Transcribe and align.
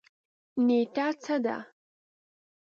نیټه 0.65 1.07
څه 1.23 1.35
ده؟ 1.45 1.57